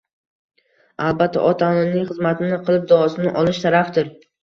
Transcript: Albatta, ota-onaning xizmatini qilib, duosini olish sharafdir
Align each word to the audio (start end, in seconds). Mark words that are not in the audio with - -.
Albatta, 1.09 1.45
ota-onaning 1.51 2.09
xizmatini 2.09 2.61
qilib, 2.67 2.91
duosini 2.97 3.39
olish 3.47 3.65
sharafdir 3.69 4.15